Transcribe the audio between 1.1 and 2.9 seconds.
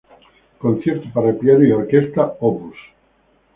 para piano y orquesta, op.